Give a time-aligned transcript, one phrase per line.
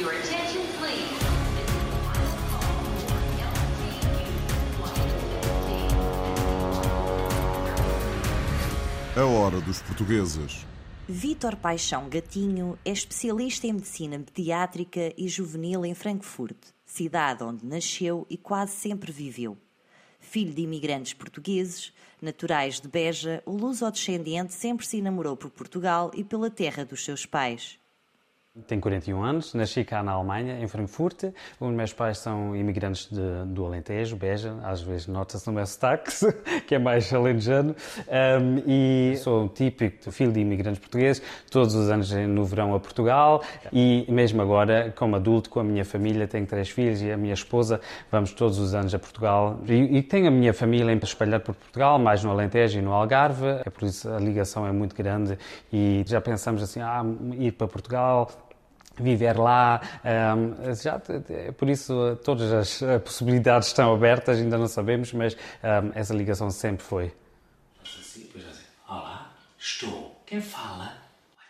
[0.00, 1.20] Your attention, please.
[9.14, 10.64] A hora dos portugueses.
[11.06, 16.56] Vítor Paixão Gatinho é especialista em medicina pediátrica e juvenil em Frankfurt,
[16.86, 19.58] cidade onde nasceu e quase sempre viveu.
[20.18, 21.92] Filho de imigrantes portugueses,
[22.22, 27.26] naturais de Beja, o luso-descendente sempre se enamorou por Portugal e pela terra dos seus
[27.26, 27.79] pais.
[28.66, 31.26] Tenho 41 anos, nasci cá na Alemanha, em Frankfurt.
[31.60, 36.10] Os meus pais são imigrantes de, do Alentejo, Beja, às vezes nota-se no meu sotaque,
[36.66, 37.76] que é mais alentejano.
[38.08, 42.80] Um, e sou um típico filho de imigrantes portugueses, todos os anos no verão a
[42.80, 43.40] Portugal.
[43.72, 47.34] E mesmo agora, como adulto, com a minha família, tenho três filhos e a minha
[47.34, 47.80] esposa,
[48.10, 49.60] vamos todos os anos a Portugal.
[49.68, 53.46] E, e tenho a minha família espalhada por Portugal, mais no Alentejo e no Algarve.
[53.64, 55.38] É por isso a ligação é muito grande
[55.72, 57.04] e já pensamos assim, ah,
[57.38, 58.28] ir para Portugal
[58.98, 59.80] viver lá.
[60.04, 61.00] Um, já,
[61.56, 66.84] por isso, todas as possibilidades estão abertas, ainda não sabemos, mas um, essa ligação sempre
[66.84, 67.12] foi.
[68.88, 70.20] Olá, estou.
[70.26, 70.92] Quem fala?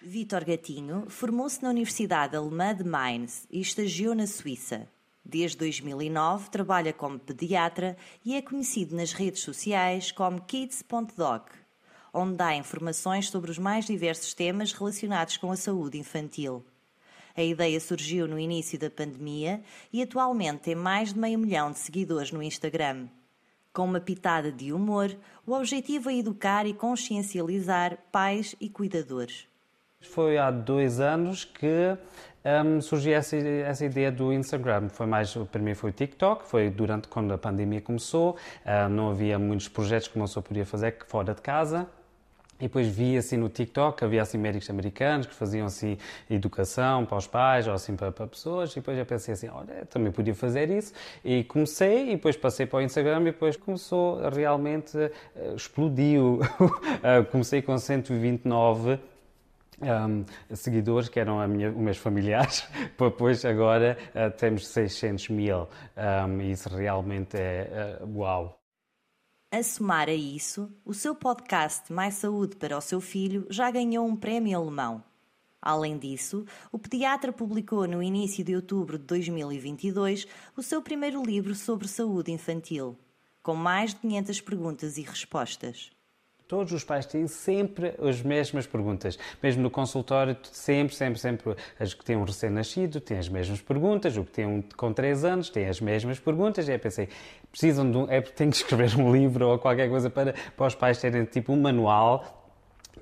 [0.03, 4.89] Vítor Gatinho formou-se na Universidade Alemã de Mainz e estagiou na Suíça.
[5.23, 11.51] Desde 2009 trabalha como pediatra e é conhecido nas redes sociais como Kids.doc,
[12.13, 16.65] onde dá informações sobre os mais diversos temas relacionados com a saúde infantil.
[17.37, 19.61] A ideia surgiu no início da pandemia
[19.93, 23.09] e atualmente tem mais de meio milhão de seguidores no Instagram.
[23.73, 29.47] Com uma pitada de humor, o objetivo é educar e consciencializar pais e cuidadores.
[30.01, 31.97] Foi há dois anos que
[32.45, 34.89] um, surgiu essa, essa ideia do Instagram.
[34.89, 38.31] Foi mais, para mim foi o TikTok, foi durante quando a pandemia começou,
[38.65, 41.87] uh, não havia muitos projetos que uma pessoa podia fazer fora de casa.
[42.61, 45.97] E depois vi assim no TikTok, havia assim médicos americanos que faziam assim
[46.29, 48.73] educação para os pais ou assim para, para pessoas.
[48.73, 50.93] E depois eu pensei assim, olha, também podia fazer isso.
[51.25, 56.41] E comecei e depois passei para o Instagram e depois começou realmente, uh, explodiu.
[56.41, 58.99] uh, comecei com 129
[59.81, 60.25] um,
[60.55, 62.69] seguidores, que eram minha, os meus familiares,
[62.99, 65.69] depois agora uh, temos 600 mil.
[65.97, 68.60] Um, e isso realmente é uh, uau.
[69.53, 74.07] A somar a isso, o seu podcast Mais Saúde para o Seu Filho já ganhou
[74.07, 75.03] um prémio alemão.
[75.61, 81.53] Além disso, o pediatra publicou no início de outubro de 2022 o seu primeiro livro
[81.57, 82.97] sobre saúde infantil,
[83.43, 85.91] com mais de 500 perguntas e respostas.
[86.51, 89.17] Todos os pais têm sempre as mesmas perguntas.
[89.41, 91.55] Mesmo no consultório, sempre, sempre, sempre.
[91.79, 95.25] As que têm um recém-nascido têm as mesmas perguntas, o que tem um com 3
[95.25, 96.67] anos tem as mesmas perguntas.
[96.67, 97.09] E aí pensei,
[97.53, 98.11] precisam de um.
[98.11, 101.53] É, tenho que escrever um livro ou qualquer coisa para, para os pais terem tipo
[101.53, 102.40] um manual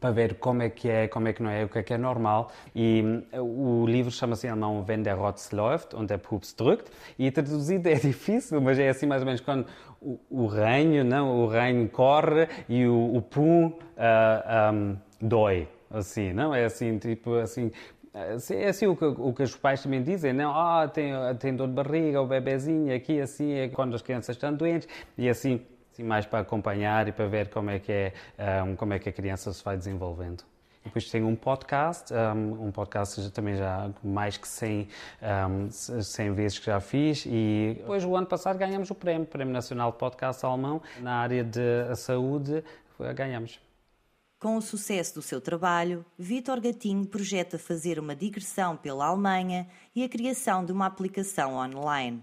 [0.01, 1.95] para ver como é que é, como é que não é, o que é que
[1.95, 2.51] é normal.
[2.75, 6.91] E o livro chama-se em alemão Wenn der Rotz läuft und der Pups drückt.
[7.19, 9.67] E traduzido é difícil, mas é assim mais ou menos quando
[10.01, 15.69] o, o reino, não, o reino corre e o, o pum uh, um, dói.
[15.91, 16.55] Assim, não?
[16.55, 17.73] É assim, tipo, assim,
[18.15, 20.51] é assim o que, o que os pais também dizem, não?
[20.51, 24.53] Ah, tem, tem dor de barriga, o bebezinho aqui, assim, é quando as crianças estão
[24.53, 24.87] doentes,
[25.17, 25.63] e assim,
[25.99, 29.09] assim, mais para acompanhar e para ver como é que é, um, como é que
[29.09, 30.45] a criança se vai desenvolvendo.
[30.85, 34.89] Depois tenho um podcast, um podcast também já mais que 100,
[35.51, 39.53] um, 100 vezes que já fiz e depois o ano passado ganhamos o prémio, Prémio
[39.53, 42.65] Nacional de Podcast Alemão, na área de saúde,
[43.15, 43.61] ganhamos.
[44.39, 50.05] Com o sucesso do seu trabalho, Vitor Gatinho projeta fazer uma digressão pela Alemanha e
[50.05, 52.23] a criação de uma aplicação online.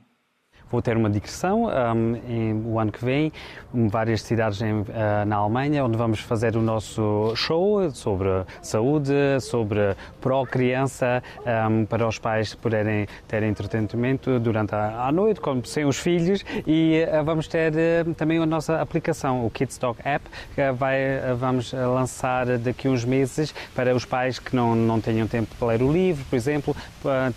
[0.71, 3.31] Vou ter uma digressão um, em, o ano que vem,
[3.73, 4.85] em várias cidades em, uh,
[5.27, 8.29] na Alemanha, onde vamos fazer o nosso show sobre
[8.63, 11.21] saúde, sobre pró-criança,
[11.69, 16.43] um, para os pais poderem ter entretenimento durante a, a noite, como sem os filhos,
[16.65, 20.25] e uh, vamos ter uh, também a nossa aplicação, o Kids Talk App,
[20.55, 20.97] que vai,
[21.37, 25.67] vamos lançar daqui a uns meses para os pais que não, não tenham tempo para
[25.67, 26.75] ler o livro, por exemplo,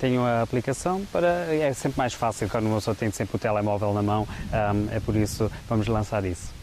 [0.00, 3.92] tenham a aplicação, para, é sempre mais fácil quando uma pessoa tem sempre o telemóvel
[3.92, 6.56] na mão, um, é por isso vamos lançar isso.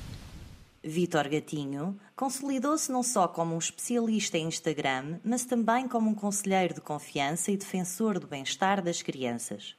[0.82, 6.76] Vítor Gatinho consolidou-se não só como um especialista em Instagram, mas também como um conselheiro
[6.76, 9.76] de confiança e defensor do bem-estar das crianças.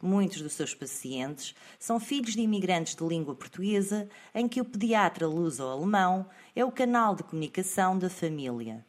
[0.00, 5.26] Muitos dos seus pacientes são filhos de imigrantes de língua portuguesa, em que o pediatra
[5.26, 8.86] luso-alemão é o canal de comunicação da família.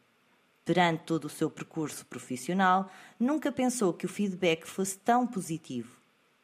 [0.64, 2.88] Perante todo o seu percurso profissional,
[3.18, 5.97] nunca pensou que o feedback fosse tão positivo.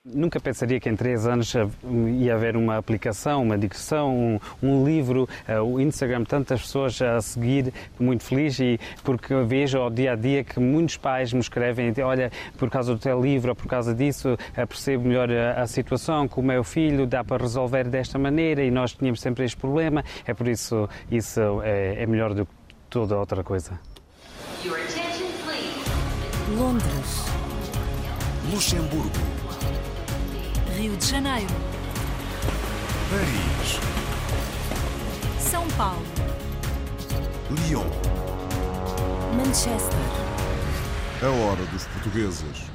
[0.06, 1.54] Nunca pensaria que em três anos
[2.18, 7.18] ia haver uma aplicação, uma digressão, um, um, livro, uh, o Instagram, tantas pessoas a
[7.22, 11.90] seguir, muito feliz e porque vejo ao dia a dia que muitos pais me escrevem,
[12.02, 15.66] olha, por causa do teu livro ou por causa disso, uh, percebo melhor a, a,
[15.66, 19.56] situação com o meu filho, dá para resolver desta maneira e nós tínhamos sempre este
[19.56, 22.52] problema, é por isso isso é, é melhor do que
[22.90, 23.80] toda outra coisa.
[26.58, 27.24] Londres.
[28.52, 29.44] Luxemburgo.
[30.84, 31.54] Rio de Janeiro,
[33.08, 33.81] Paris,
[35.40, 36.04] São Paulo,
[37.50, 37.86] Lyon.
[39.34, 39.98] Manchester.
[41.22, 42.73] A hora dos portugueses.